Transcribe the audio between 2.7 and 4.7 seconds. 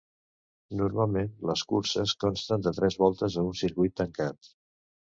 tres voltes a un circuit tancat.